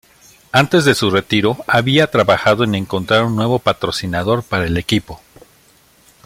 Antes 0.51 0.83
de 0.83 0.95
su 0.95 1.11
retiro 1.11 1.57
había 1.67 2.09
trabajado 2.09 2.63
en 2.63 2.73
encontrar 2.73 3.23
un 3.23 3.35
nuevo 3.35 3.59
patrocinador 3.59 4.41
para 4.41 4.65
el 4.65 4.75
equipo. 4.77 5.21